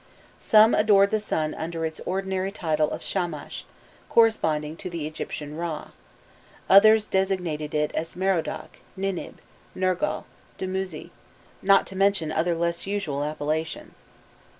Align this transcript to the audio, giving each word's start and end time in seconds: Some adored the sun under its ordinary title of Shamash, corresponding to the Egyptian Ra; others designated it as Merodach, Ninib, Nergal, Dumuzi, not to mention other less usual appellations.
Some 0.39 0.73
adored 0.73 1.11
the 1.11 1.19
sun 1.19 1.53
under 1.53 1.85
its 1.85 2.01
ordinary 2.07 2.51
title 2.51 2.89
of 2.89 3.03
Shamash, 3.03 3.65
corresponding 4.09 4.75
to 4.77 4.89
the 4.89 5.05
Egyptian 5.05 5.55
Ra; 5.55 5.89
others 6.67 7.07
designated 7.07 7.75
it 7.75 7.91
as 7.93 8.15
Merodach, 8.15 8.79
Ninib, 8.97 9.35
Nergal, 9.75 10.25
Dumuzi, 10.57 11.11
not 11.61 11.85
to 11.85 11.95
mention 11.95 12.31
other 12.31 12.55
less 12.55 12.87
usual 12.87 13.23
appellations. 13.23 14.01